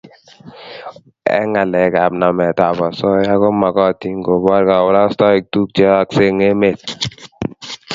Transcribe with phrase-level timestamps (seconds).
[1.37, 6.79] eng ghalek ap namet ap osoya komakatin kopor kaparastaik tuche yoyoksei eng emet